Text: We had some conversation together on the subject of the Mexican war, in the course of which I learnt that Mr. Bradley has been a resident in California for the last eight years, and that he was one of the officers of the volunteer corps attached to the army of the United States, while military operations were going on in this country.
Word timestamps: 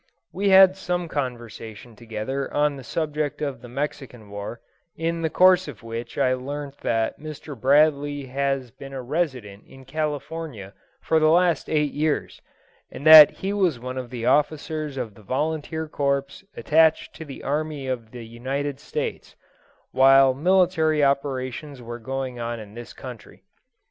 We 0.33 0.49
had 0.49 0.75
some 0.75 1.07
conversation 1.07 1.95
together 1.95 2.51
on 2.51 2.75
the 2.75 2.83
subject 2.83 3.39
of 3.39 3.61
the 3.61 3.69
Mexican 3.69 4.31
war, 4.31 4.59
in 4.95 5.21
the 5.21 5.29
course 5.29 5.67
of 5.67 5.83
which 5.83 6.17
I 6.17 6.33
learnt 6.33 6.79
that 6.79 7.19
Mr. 7.19 7.55
Bradley 7.55 8.25
has 8.25 8.71
been 8.71 8.93
a 8.93 9.01
resident 9.03 9.63
in 9.67 9.85
California 9.85 10.73
for 11.03 11.19
the 11.19 11.29
last 11.29 11.69
eight 11.69 11.93
years, 11.93 12.41
and 12.89 13.05
that 13.05 13.29
he 13.29 13.53
was 13.53 13.79
one 13.79 13.99
of 13.99 14.09
the 14.09 14.25
officers 14.25 14.97
of 14.97 15.13
the 15.13 15.21
volunteer 15.21 15.87
corps 15.87 16.43
attached 16.57 17.13
to 17.17 17.23
the 17.23 17.43
army 17.43 17.85
of 17.85 18.09
the 18.09 18.25
United 18.25 18.79
States, 18.79 19.35
while 19.91 20.33
military 20.33 21.03
operations 21.03 21.79
were 21.79 21.99
going 21.99 22.39
on 22.39 22.59
in 22.59 22.73
this 22.73 22.91
country. 22.91 23.43